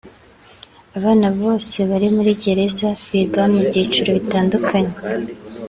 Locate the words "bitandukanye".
4.17-4.93